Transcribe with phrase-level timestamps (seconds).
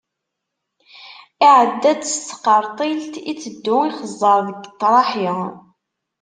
[1.45, 5.29] Iɛedda-d s tqerṭilt, iteddu ixeẓẓer deg ṭṭraḥi.